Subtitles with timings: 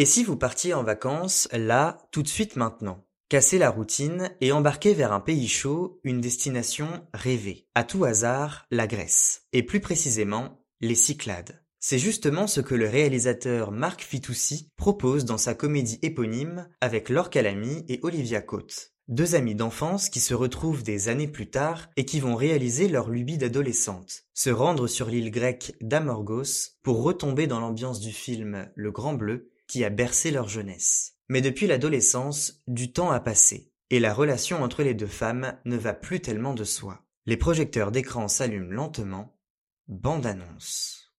[0.00, 4.50] Et si vous partiez en vacances, là, tout de suite maintenant Casser la routine et
[4.50, 7.66] embarquer vers un pays chaud, une destination rêvée.
[7.74, 9.42] À tout hasard, la Grèce.
[9.52, 11.62] Et plus précisément, les Cyclades.
[11.80, 17.28] C'est justement ce que le réalisateur Marc Fitoussi propose dans sa comédie éponyme avec Laure
[17.28, 18.94] Calamy et Olivia Cotte.
[19.08, 23.10] Deux amis d'enfance qui se retrouvent des années plus tard et qui vont réaliser leur
[23.10, 28.92] lubie d'adolescente, se rendre sur l'île grecque d'Amorgos pour retomber dans l'ambiance du film Le
[28.92, 31.14] Grand Bleu qui a bercé leur jeunesse.
[31.28, 35.76] Mais depuis l'adolescence, du temps a passé, et la relation entre les deux femmes ne
[35.76, 37.04] va plus tellement de soi.
[37.24, 39.38] Les projecteurs d'écran s'allument lentement.
[39.86, 41.12] Bande annonce.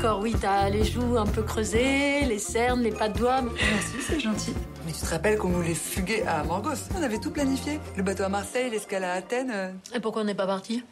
[0.00, 3.42] D'accord, oui, t'as les joues un peu creusées, les cernes, les pas de doigts.
[3.42, 4.54] Merci, c'est gentil.
[4.86, 7.78] Mais tu te rappelles qu'on voulait fuguer à Morgos On avait tout planifié.
[7.98, 9.52] Le bateau à Marseille, l'escale à Athènes.
[9.52, 9.70] euh.
[9.94, 10.82] Et pourquoi on n'est pas parti?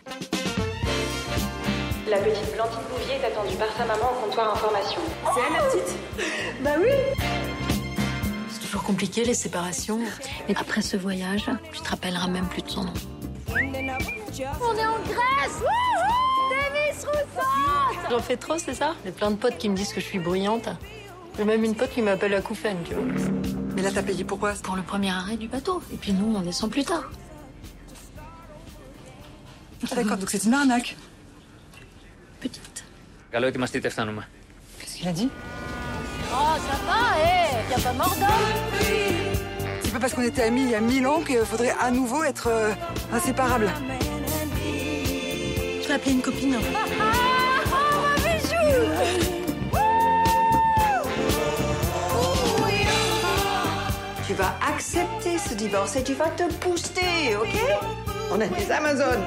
[2.10, 5.00] La petite Blandine Bouvier est attendue par sa maman au comptoir information.
[5.34, 6.92] C'est elle, la petite Bah oui
[8.50, 10.00] C'est toujours compliqué, les séparations.
[10.48, 12.94] Mais après ce voyage, tu te rappelleras même plus de son nom.
[13.50, 15.62] On est en Grèce
[18.10, 18.94] J'en fais trop, c'est ça?
[19.04, 20.68] J'ai plein de potes qui me disent que je suis bruyante.
[21.36, 23.04] J'ai même une pote qui m'appelle à Koufen, tu vois.
[23.76, 25.82] Mais là, t'as payé pourquoi Pour le premier arrêt du bateau.
[25.92, 27.10] Et puis nous, on descend plus tard.
[29.84, 30.96] Ah, d'accord, donc c'est une arnaque.
[32.40, 32.84] Petite.
[34.80, 35.28] Qu'est-ce qu'il a dit?
[36.32, 38.80] Oh, ça va, eh hé hey, Y'a pas mort d'homme
[39.82, 42.24] C'est pas parce qu'on était amis il y a mille ans qu'il faudrait à nouveau
[42.24, 42.72] être euh,
[43.12, 43.70] inséparables.
[43.72, 44.17] Ah,
[45.88, 46.54] je vais appeler une copine.
[54.26, 57.58] Tu vas accepter ce divorce et tu vas te booster, ok?
[58.30, 59.24] On est des Amazones.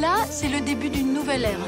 [0.00, 1.58] Là, c'est le début d'une nouvelle ère.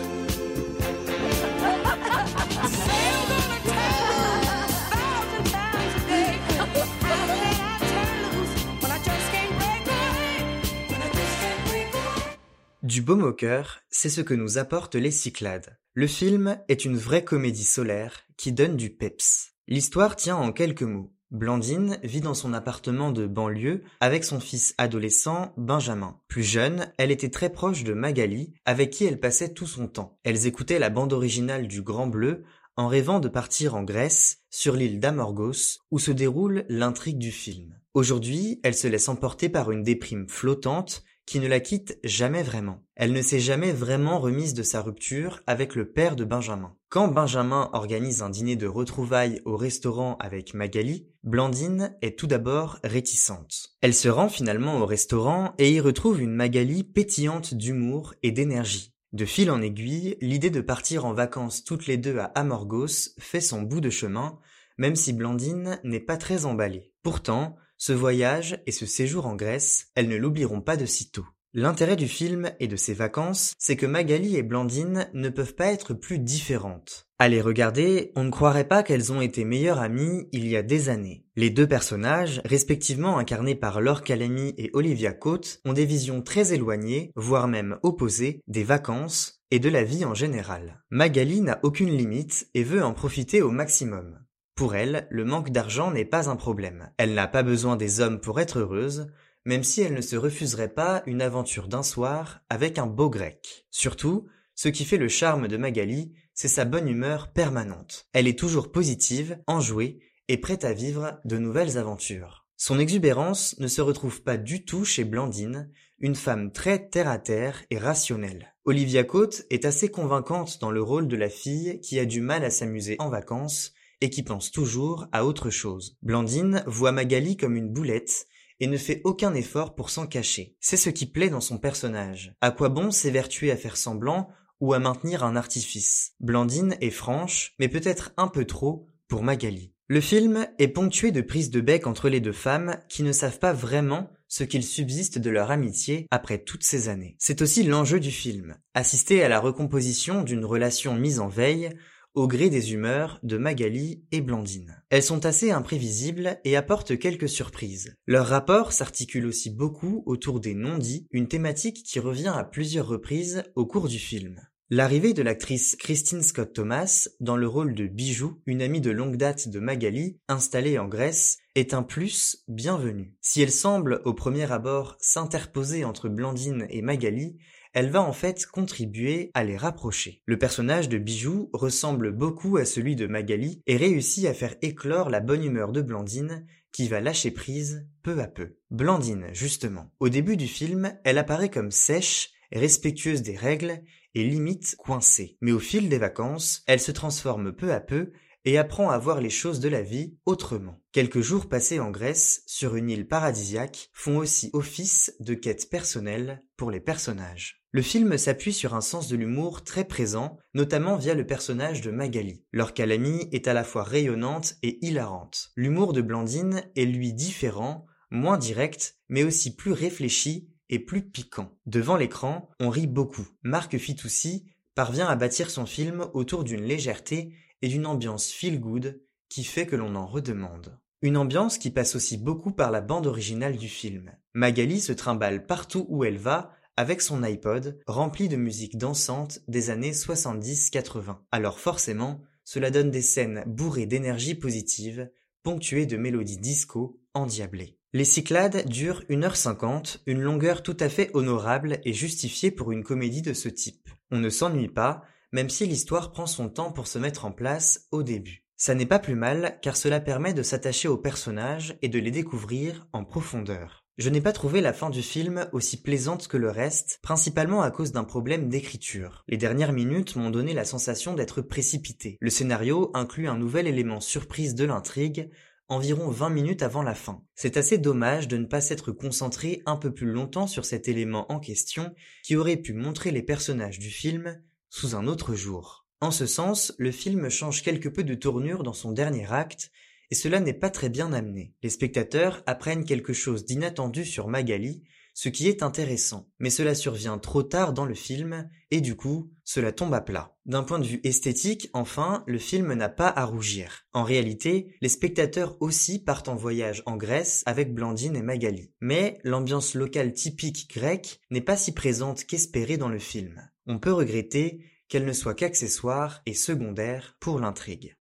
[12.84, 15.78] Du baume au cœur, c'est ce que nous apportent les Cyclades.
[15.94, 19.54] Le film est une vraie comédie solaire qui donne du peps.
[19.66, 21.10] L'histoire tient en quelques mots.
[21.30, 26.20] Blandine vit dans son appartement de banlieue avec son fils adolescent Benjamin.
[26.28, 30.18] Plus jeune, elle était très proche de Magali, avec qui elle passait tout son temps.
[30.22, 32.44] Elles écoutaient la bande originale du Grand Bleu
[32.76, 37.78] en rêvant de partir en Grèce, sur l'île d'Amorgos, où se déroule l'intrigue du film.
[37.94, 42.82] Aujourd'hui, elle se laisse emporter par une déprime flottante qui ne la quitte jamais vraiment.
[42.96, 46.74] Elle ne s'est jamais vraiment remise de sa rupture avec le père de Benjamin.
[46.88, 52.78] Quand Benjamin organise un dîner de retrouvailles au restaurant avec Magali, Blandine est tout d'abord
[52.84, 53.76] réticente.
[53.80, 58.94] Elle se rend finalement au restaurant et y retrouve une Magali pétillante d'humour et d'énergie.
[59.12, 63.40] De fil en aiguille, l'idée de partir en vacances toutes les deux à Amorgos fait
[63.40, 64.38] son bout de chemin,
[64.76, 66.92] même si Blandine n'est pas très emballée.
[67.02, 67.56] Pourtant,
[67.86, 71.26] ce voyage et ce séjour en Grèce, elles ne l'oublieront pas de sitôt.
[71.52, 75.66] L'intérêt du film et de ses vacances, c'est que Magali et Blandine ne peuvent pas
[75.66, 77.06] être plus différentes.
[77.18, 80.62] À les regarder, on ne croirait pas qu'elles ont été meilleures amies il y a
[80.62, 81.26] des années.
[81.36, 86.54] Les deux personnages, respectivement incarnés par Laure Calamy et Olivia Cotte, ont des visions très
[86.54, 90.82] éloignées, voire même opposées, des vacances et de la vie en général.
[90.88, 94.20] Magali n'a aucune limite et veut en profiter au maximum.
[94.54, 96.90] Pour elle, le manque d'argent n'est pas un problème.
[96.96, 99.08] Elle n'a pas besoin des hommes pour être heureuse,
[99.44, 103.66] même si elle ne se refuserait pas une aventure d'un soir avec un beau grec.
[103.70, 108.06] Surtout, ce qui fait le charme de Magali, c'est sa bonne humeur permanente.
[108.12, 109.98] Elle est toujours positive, enjouée
[110.28, 112.46] et prête à vivre de nouvelles aventures.
[112.56, 117.78] Son exubérance ne se retrouve pas du tout chez Blandine, une femme très terre-à-terre et
[117.78, 118.54] rationnelle.
[118.64, 122.44] Olivia Cotte est assez convaincante dans le rôle de la fille qui a du mal
[122.44, 125.96] à s'amuser en vacances et qui pense toujours à autre chose.
[126.02, 128.26] Blandine voit Magali comme une boulette
[128.60, 130.56] et ne fait aucun effort pour s'en cacher.
[130.60, 132.34] C'est ce qui plaît dans son personnage.
[132.40, 134.28] À quoi bon s'évertuer à faire semblant
[134.60, 136.12] ou à maintenir un artifice?
[136.20, 139.72] Blandine est franche, mais peut-être un peu trop pour Magali.
[139.88, 143.38] Le film est ponctué de prises de bec entre les deux femmes qui ne savent
[143.38, 147.16] pas vraiment ce qu'il subsiste de leur amitié après toutes ces années.
[147.18, 151.70] C'est aussi l'enjeu du film, assister à la recomposition d'une relation mise en veille
[152.14, 154.82] au gré des humeurs de Magali et Blandine.
[154.90, 157.94] Elles sont assez imprévisibles et apportent quelques surprises.
[158.06, 163.42] Leur rapport s'articule aussi beaucoup autour des non-dits, une thématique qui revient à plusieurs reprises
[163.56, 164.40] au cours du film.
[164.70, 169.18] L'arrivée de l'actrice Christine Scott Thomas dans le rôle de Bijou, une amie de longue
[169.18, 173.14] date de Magali, installée en Grèce, est un plus bienvenu.
[173.20, 177.36] Si elle semble au premier abord s'interposer entre Blandine et Magali,
[177.74, 180.22] elle va en fait contribuer à les rapprocher.
[180.24, 185.10] Le personnage de Bijou ressemble beaucoup à celui de Magali et réussit à faire éclore
[185.10, 188.56] la bonne humeur de Blandine qui va lâcher prise peu à peu.
[188.70, 189.92] Blandine, justement.
[190.00, 193.82] Au début du film, elle apparaît comme sèche, respectueuse des règles
[194.14, 195.36] et limite coincée.
[195.40, 198.12] Mais au fil des vacances, elle se transforme peu à peu
[198.44, 200.80] et apprend à voir les choses de la vie autrement.
[200.92, 206.42] Quelques jours passés en Grèce, sur une île paradisiaque, font aussi office de quête personnelle
[206.56, 207.62] pour les personnages.
[207.72, 211.90] Le film s'appuie sur un sens de l'humour très présent, notamment via le personnage de
[211.90, 212.44] Magali.
[212.52, 215.50] Leur calamie est à la fois rayonnante et hilarante.
[215.56, 221.56] L'humour de Blandine est lui différent, moins direct, mais aussi plus réfléchi et plus piquant.
[221.66, 223.26] Devant l'écran, on rit beaucoup.
[223.42, 229.00] Marc Fitoussi parvient à bâtir son film autour d'une légèreté et d'une ambiance feel good
[229.28, 230.78] qui fait que l'on en redemande.
[231.02, 234.12] Une ambiance qui passe aussi beaucoup par la bande originale du film.
[234.32, 239.70] Magali se trimballe partout où elle va avec son iPod rempli de musique dansante des
[239.70, 241.18] années 70-80.
[241.30, 245.10] Alors forcément, cela donne des scènes bourrées d'énergie positive,
[245.42, 247.78] ponctuées de mélodies disco endiablées.
[247.96, 253.22] Les Cyclades durent 1h50, une longueur tout à fait honorable et justifiée pour une comédie
[253.22, 253.88] de ce type.
[254.10, 257.86] On ne s'ennuie pas, même si l'histoire prend son temps pour se mettre en place
[257.92, 258.48] au début.
[258.56, 262.10] Ça n'est pas plus mal, car cela permet de s'attacher aux personnages et de les
[262.10, 263.84] découvrir en profondeur.
[263.96, 267.70] Je n'ai pas trouvé la fin du film aussi plaisante que le reste, principalement à
[267.70, 269.22] cause d'un problème d'écriture.
[269.28, 272.18] Les dernières minutes m'ont donné la sensation d'être précipité.
[272.20, 275.30] Le scénario inclut un nouvel élément surprise de l'intrigue,
[275.68, 277.22] environ 20 minutes avant la fin.
[277.34, 281.30] C'est assez dommage de ne pas s'être concentré un peu plus longtemps sur cet élément
[281.32, 285.86] en question qui aurait pu montrer les personnages du film sous un autre jour.
[286.00, 289.70] En ce sens, le film change quelque peu de tournure dans son dernier acte,
[290.10, 291.54] et cela n'est pas très bien amené.
[291.62, 294.82] Les spectateurs apprennent quelque chose d'inattendu sur Magali,
[295.14, 299.30] ce qui est intéressant, mais cela survient trop tard dans le film, et du coup,
[299.44, 300.36] cela tombe à plat.
[300.44, 303.86] D'un point de vue esthétique, enfin, le film n'a pas à rougir.
[303.92, 308.72] En réalité, les spectateurs aussi partent en voyage en Grèce avec Blandine et Magali.
[308.80, 313.40] Mais l'ambiance locale typique grecque n'est pas si présente qu'espérée dans le film.
[313.66, 317.96] On peut regretter qu'elle ne soit qu'accessoire et secondaire pour l'intrigue.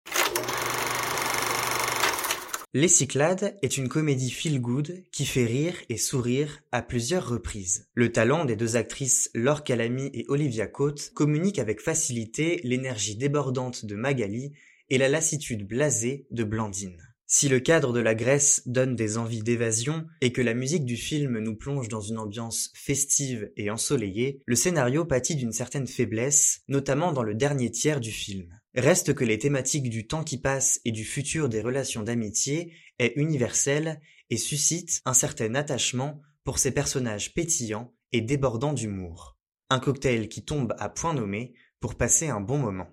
[2.74, 7.86] Les Cyclades est une comédie feel-good qui fait rire et sourire à plusieurs reprises.
[7.92, 13.84] Le talent des deux actrices Laure Calamy et Olivia Cote communique avec facilité l'énergie débordante
[13.84, 14.52] de Magali
[14.88, 16.96] et la lassitude blasée de Blandine.
[17.26, 20.96] Si le cadre de la Grèce donne des envies d'évasion et que la musique du
[20.96, 26.62] film nous plonge dans une ambiance festive et ensoleillée, le scénario pâtit d'une certaine faiblesse,
[26.68, 28.48] notamment dans le dernier tiers du film.
[28.74, 33.12] Reste que les thématiques du temps qui passe et du futur des relations d'amitié est
[33.16, 39.36] universelle et suscite un certain attachement pour ces personnages pétillants et débordants d'humour.
[39.68, 42.88] Un cocktail qui tombe à point nommé pour passer un bon moment.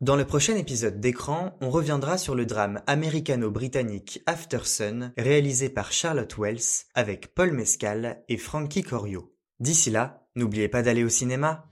[0.00, 5.92] Dans le prochain épisode d'écran, on reviendra sur le drame américano-britannique After Sun, réalisé par
[5.92, 9.36] Charlotte Wells, avec Paul Mescal et Frankie Corio.
[9.60, 11.68] D'ici là, n'oubliez pas d'aller au cinéma.